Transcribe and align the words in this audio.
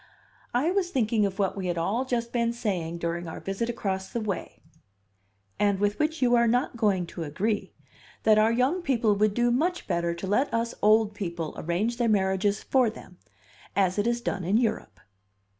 "I 0.55 0.71
was 0.71 0.89
thinking 0.89 1.27
of 1.27 1.37
what 1.37 1.55
we 1.55 1.67
had 1.67 1.77
all 1.77 2.05
just 2.05 2.31
been 2.33 2.53
saying 2.53 2.97
during 2.97 3.27
our 3.27 3.39
visit 3.39 3.69
across 3.69 4.09
the 4.09 4.19
way 4.19 4.63
and 5.59 5.79
with 5.79 5.99
which 5.99 6.23
you 6.23 6.33
are 6.33 6.47
not 6.47 6.75
going 6.75 7.05
to 7.05 7.21
agree 7.23 7.71
that 8.23 8.39
our 8.39 8.51
young 8.51 8.81
people 8.81 9.13
would 9.17 9.35
do 9.35 9.51
much 9.51 9.85
better 9.85 10.15
to 10.15 10.25
let 10.25 10.51
us 10.51 10.73
old 10.81 11.13
people 11.13 11.53
arrange 11.55 11.97
their 11.97 12.09
marriages 12.09 12.63
for 12.63 12.89
them, 12.89 13.19
as 13.75 13.99
it 13.99 14.07
Is 14.07 14.21
done 14.21 14.43
in 14.43 14.57
Europe." 14.57 14.99